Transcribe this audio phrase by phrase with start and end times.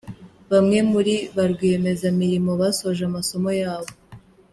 [0.51, 3.91] Bamwe muri barwiyemezamirimo basoje amasomo yabo.